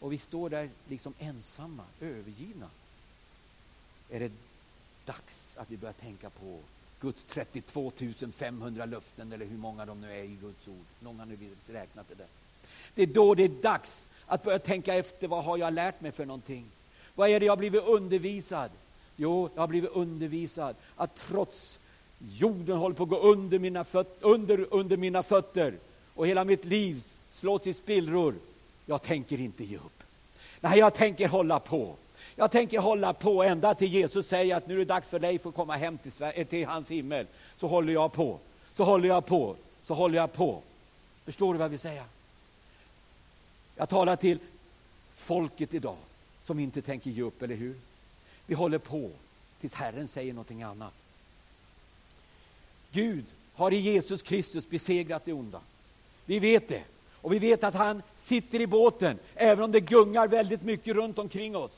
[0.00, 2.70] och vi står där liksom ensamma, övergivna,
[4.10, 4.32] är det
[5.04, 6.58] dags att vi börjar tänka på
[7.02, 7.92] Guds 32
[8.36, 10.84] 500 löften eller hur många de nu är i Guds ord.
[11.00, 11.36] Någon har nu
[11.66, 12.26] räknat det där.
[12.94, 16.12] Det är då det är dags att börja tänka efter vad har jag lärt mig
[16.12, 16.64] för någonting?
[17.14, 18.70] Vad är det jag har blivit undervisad?
[19.16, 21.78] Jo, jag har blivit undervisad att trots
[22.18, 25.74] jorden håller på att gå under mina, föt under, under mina fötter
[26.14, 28.34] och hela mitt liv slås i spillror.
[28.86, 30.02] Jag tänker inte ge upp.
[30.60, 31.96] Nej, jag tänker hålla på.
[32.42, 35.40] Jag tänker hålla på ända till Jesus säger att nu är det dags för dig
[35.44, 37.26] att komma hem till, Sverige, eh, till hans himmel.
[37.56, 38.38] Så håller jag på,
[38.74, 40.62] så håller jag på, så håller jag på.
[41.24, 42.04] Förstår du vad jag vill säga?
[43.76, 44.38] Jag talar till
[45.16, 45.96] folket idag
[46.44, 47.74] som inte tänker ge upp, eller hur?
[48.46, 49.10] Vi håller på
[49.60, 50.94] tills Herren säger någonting annat.
[52.92, 53.24] Gud
[53.54, 55.60] har i Jesus Kristus besegrat det onda.
[56.24, 56.82] Vi vet det.
[57.14, 61.18] Och vi vet att han sitter i båten, även om det gungar väldigt mycket runt
[61.18, 61.72] omkring oss.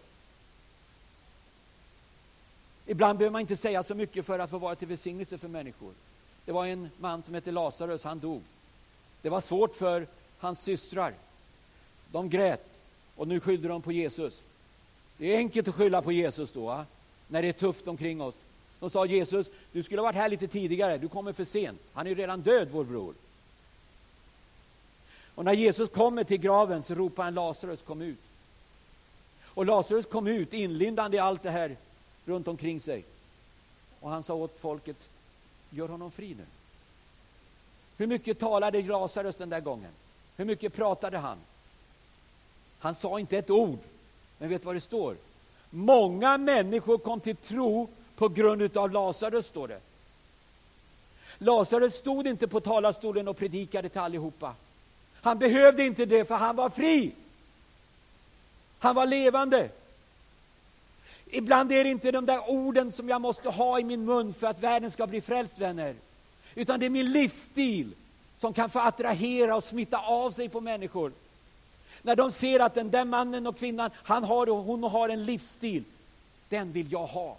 [2.87, 5.93] Ibland behöver man inte säga så mycket för att få vara till välsignelse för människor.
[6.45, 8.43] Det var en man som hette Lazarus, han dog.
[9.23, 10.07] Det var svårt för
[10.39, 11.15] hans systrar.
[12.13, 12.67] De grät
[13.17, 14.41] och nu skyllde de på Jesus.
[15.17, 16.85] Det är enkelt att skylla på Jesus då,
[17.29, 18.35] när det är tufft omkring oss.
[18.81, 21.81] De sa Jesus, du skulle ha varit här lite tidigare, du kommer för sent.
[21.93, 23.15] Han är ju redan död, vår bror.
[25.35, 28.19] Och när Jesus kommer till graven så ropar han Lazarus, kom ut.
[29.45, 31.77] Och Lazarus kom ut inlindande i allt det här
[32.27, 33.05] runt omkring sig.
[34.01, 35.09] Och han sa åt folket,
[35.71, 36.45] gör honom fri nu.
[37.97, 39.91] Hur mycket talade Lazarus den där gången?
[40.37, 41.39] Hur mycket pratade han?
[42.79, 43.79] Han sa inte ett ord,
[44.39, 45.17] men vet vad det står?
[45.71, 49.81] Många människor kom till tro på grund av Lazarus, står det.
[51.39, 54.55] Lazarus stod inte på talarstolen och predikade till allihopa.
[55.21, 57.13] Han behövde inte det, för han var fri.
[58.79, 59.71] Han var levande.
[61.37, 64.47] Ibland är det inte de där orden som jag måste ha i min mun för
[64.47, 65.95] att världen ska bli frälst, vänner.
[66.55, 67.95] Utan det är min livsstil
[68.39, 71.13] som kan få attrahera och smitta av sig på människor.
[72.03, 75.85] När de ser att den där mannen och kvinnan, han har, hon har en livsstil,
[76.49, 77.37] den vill jag ha.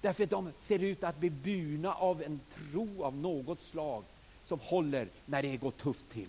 [0.00, 4.02] Därför att de ser ut att bli burna av en tro av något slag
[4.44, 6.28] som håller när det går tufft till.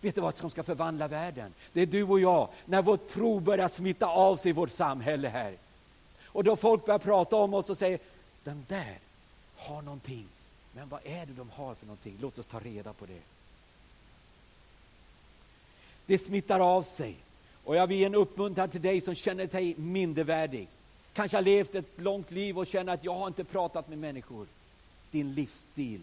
[0.00, 1.54] Vet du vad som ska förvandla världen?
[1.72, 5.28] Det är du och jag, när vår tro börjar smitta av sig i vårt samhälle
[5.28, 5.54] här.
[6.24, 7.98] Och då folk börjar prata om oss och säger,
[8.44, 8.98] den där
[9.56, 10.26] har någonting.
[10.72, 12.16] Men vad är det de har för någonting?
[12.20, 13.20] Låt oss ta reda på det.
[16.06, 17.16] Det smittar av sig.
[17.64, 20.68] Och jag vill ge en uppmuntran till dig som känner dig mindervärdig.
[21.12, 24.46] Kanske har levt ett långt liv och känner att jag har inte pratat med människor.
[25.10, 26.00] Din livsstil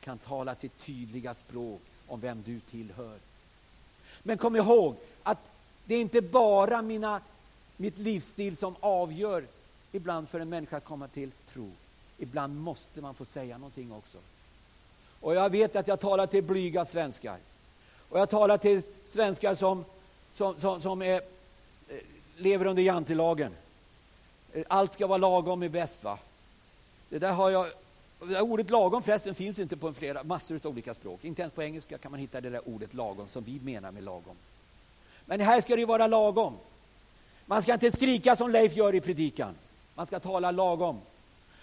[0.00, 3.18] kan tala sitt tydliga språk om vem du tillhör.
[4.26, 5.38] Men kom ihåg att
[5.84, 7.20] det är inte bara mina,
[7.76, 9.44] mitt livsstil som avgör
[9.92, 11.70] ibland för en människa att komma till tro.
[12.18, 14.18] Ibland måste man få säga någonting också.
[15.20, 17.36] Och jag vet att jag talar till blyga svenskar.
[18.08, 19.84] Och jag talar till svenskar som,
[20.34, 21.14] som, som, som är,
[21.88, 21.96] eh,
[22.36, 23.52] lever under jantelagen.
[24.52, 26.04] Eh, allt ska vara lagom är bäst.
[26.04, 26.18] va?
[27.08, 27.66] Det där har jag
[28.20, 31.24] ordet lagom förresten finns inte på en flera, massor av olika språk.
[31.24, 34.04] Inte ens på engelska kan man hitta det där ordet lagom som vi menar med
[34.04, 34.36] lagom.
[35.24, 36.54] Men här ska det ju vara lagom.
[37.46, 39.54] Man ska inte skrika som Leif gör i predikan.
[39.94, 41.00] Man ska tala lagom.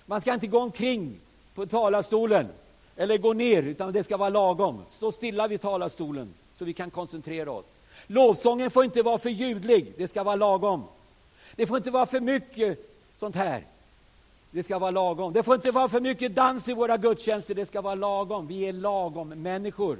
[0.05, 1.15] Man ska inte gå omkring
[1.55, 2.47] på talarstolen
[2.95, 4.81] eller gå ner, utan det ska vara lagom.
[4.97, 7.65] Stå stilla vid talarstolen så vi kan koncentrera oss.
[8.07, 10.83] Lovsången får inte vara för ljudlig, det ska vara lagom.
[11.55, 12.79] Det får inte vara för mycket
[13.19, 13.63] sånt här.
[14.53, 15.33] Det ska vara lagom.
[15.33, 18.47] Det får inte vara för mycket dans i våra gudstjänster, det ska vara lagom.
[18.47, 19.97] Vi är lagom människor.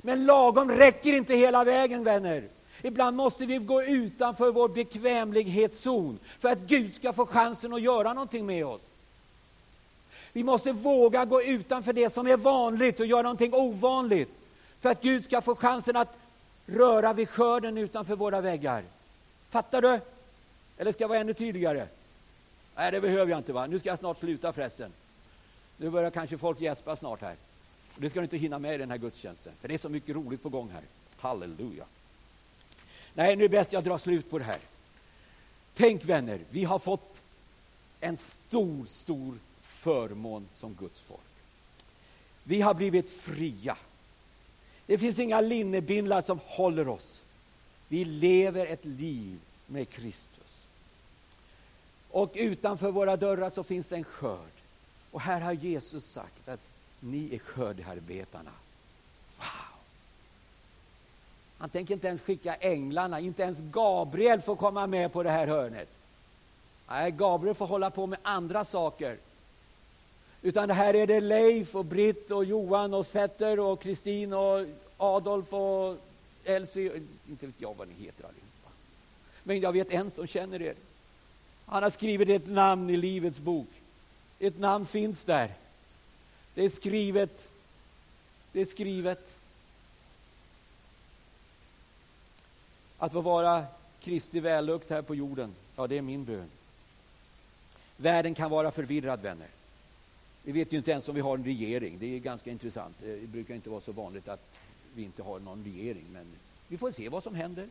[0.00, 2.44] Men lagom räcker inte hela vägen, vänner.
[2.82, 8.12] Ibland måste vi gå utanför vår bekvämlighetszon för att Gud ska få chansen att göra
[8.12, 8.80] någonting med oss.
[10.32, 14.30] Vi måste våga gå utanför det som är vanligt och göra någonting ovanligt
[14.80, 16.16] för att Gud ska få chansen att
[16.66, 18.82] röra vid skörden utanför våra väggar.
[19.50, 20.00] Fattar du?
[20.78, 21.86] Eller ska jag vara ännu tydligare?
[22.78, 23.52] Nej, det behöver jag inte.
[23.52, 23.66] va?
[23.66, 24.92] Nu ska jag snart sluta förresten.
[25.76, 27.36] Nu börjar kanske folk gäspa snart här.
[27.96, 30.16] Det ska du inte hinna med i den här gudstjänsten, för det är så mycket
[30.16, 30.82] roligt på gång här.
[31.16, 31.84] Halleluja.
[33.14, 34.58] Nej, nu är det bäst jag drar slut på det här.
[35.74, 37.20] Tänk vänner, vi har fått
[38.00, 41.20] en stor, stor förmån som Guds folk.
[42.44, 43.76] Vi har blivit fria.
[44.86, 47.20] Det finns inga linnebindlar som håller oss.
[47.88, 50.47] Vi lever ett liv med Kristus.
[52.10, 54.38] Och utanför våra dörrar så finns det en skörd.
[55.10, 56.60] Och här har Jesus sagt att
[57.00, 58.50] ni är skördearbetarna.
[59.38, 59.46] Wow!
[61.58, 65.46] Han tänker inte ens skicka änglarna, inte ens Gabriel får komma med på det här
[65.46, 65.88] hörnet.
[66.88, 69.16] Nej, Gabriel får hålla på med andra saker.
[70.42, 74.66] Utan det här är det Leif och Britt och Johan och Fetter och Kristin och
[74.96, 75.96] Adolf och
[76.44, 77.02] Elsie.
[77.28, 78.70] Inte vet jag vad ni heter allihopa.
[79.42, 80.74] Men jag vet en som känner er.
[81.68, 83.68] Han har skrivit ett namn i Livets bok.
[84.38, 85.52] Ett namn finns där.
[86.54, 87.48] Det är skrivet.
[88.52, 89.36] Det är skrivet.
[92.98, 93.66] Att få vara
[94.00, 96.48] Kristi vällukt här på jorden, ja, det är min bön.
[97.96, 99.48] Världen kan vara förvirrad, vänner.
[100.42, 101.98] Vi vet ju inte ens om vi har en regering.
[101.98, 102.96] Det är ganska intressant.
[103.02, 104.42] Eh, det brukar inte vara så vanligt att
[104.94, 106.26] vi inte har någon regering, men
[106.68, 107.68] vi får se vad som händer.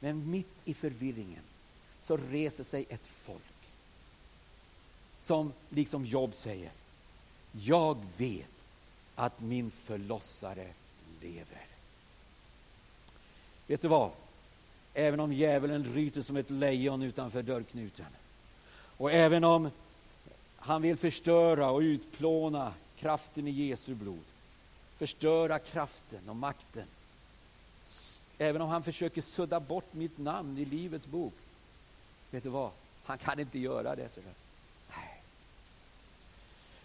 [0.00, 1.42] Men mitt i förvirringen
[2.02, 3.42] så reser sig ett folk
[5.20, 6.70] som, liksom Job säger,
[7.52, 8.46] jag vet
[9.14, 10.68] att min förlossare
[11.20, 11.66] lever.
[13.66, 14.10] Vet du vad?
[14.94, 18.06] Även om djävulen ryter som ett lejon utanför dörrknuten
[18.96, 19.70] och även om
[20.56, 24.24] han vill förstöra och utplåna kraften i Jesu blod,
[24.96, 26.86] förstöra kraften och makten.
[28.38, 31.32] Även om han försöker sudda bort mitt namn i Livets bok.
[32.32, 32.70] Vet du vad?
[33.04, 34.08] Han kan inte göra det.
[34.08, 34.20] Så
[34.96, 35.22] Nej.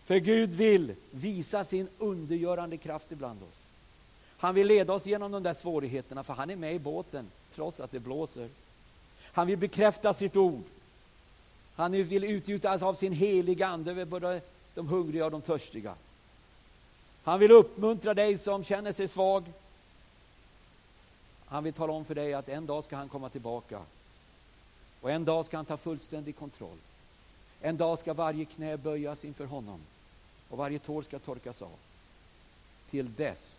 [0.05, 3.57] För Gud vill visa sin undergörande kraft ibland oss.
[4.37, 7.79] Han vill leda oss genom de där svårigheterna, för han är med i båten trots
[7.79, 8.49] att det blåser.
[9.21, 10.63] Han vill bekräfta sitt ord.
[11.75, 14.41] Han vill utgjutas av sin heliga Ande över både
[14.75, 15.95] de hungriga och de törstiga.
[17.23, 19.43] Han vill uppmuntra dig som känner sig svag.
[21.45, 23.81] Han vill tala om för dig att en dag ska han komma tillbaka.
[25.01, 26.77] Och en dag ska han ta fullständig kontroll.
[27.61, 29.79] En dag ska varje knä böjas inför honom
[30.49, 31.75] och varje tår ska torkas av.
[32.89, 33.55] Till dess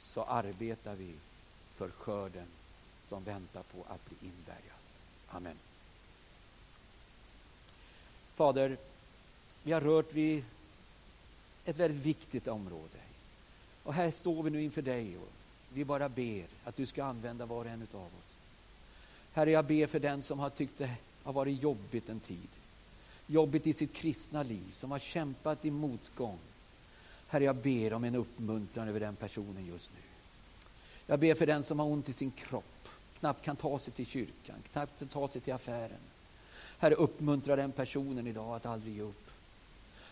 [0.00, 1.14] så arbetar vi
[1.76, 2.46] för skörden
[3.08, 4.78] som väntar på att bli inbärgad.
[5.28, 5.56] Amen.
[8.34, 8.76] Fader,
[9.62, 10.44] vi har rört vid
[11.64, 12.98] ett väldigt viktigt område.
[13.82, 15.28] Och här står vi nu inför dig och
[15.72, 18.31] vi bara ber att du ska använda var och en av oss.
[19.32, 20.90] Herre, jag ber för den som har tyckt det
[21.22, 22.48] har varit jobbigt en tid.
[23.26, 26.38] Jobbigt i sitt kristna liv, som har kämpat i motgång.
[27.28, 30.00] Herre, jag ber om en uppmuntran över den personen just nu.
[31.06, 32.88] Jag ber för den som har ont i sin kropp,
[33.20, 36.00] knappt kan ta sig till kyrkan, knappt kan ta sig till affären.
[36.78, 39.30] Herre, uppmuntra den personen idag att aldrig ge upp.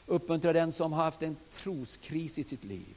[0.06, 2.94] Uppmuntra den som har haft en troskris i sitt liv.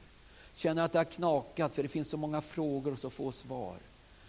[0.54, 3.76] Känner att det har knakat för det finns så många frågor och så få svar.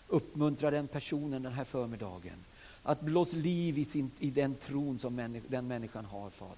[0.07, 2.37] Uppmuntra den personen den här förmiddagen.
[2.83, 6.55] Att blås liv i, sin, i den tron som människ, den människan har, Fader.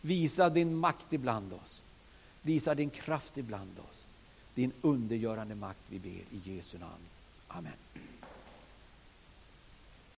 [0.00, 1.82] Visa din makt ibland oss.
[2.42, 4.04] Visa din kraft ibland oss.
[4.54, 7.04] Din undergörande makt vi ber i Jesu namn.
[7.48, 7.72] Amen.